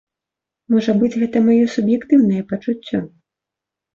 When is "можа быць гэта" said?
0.75-1.37